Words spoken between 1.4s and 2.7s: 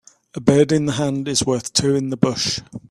worth two in the bush.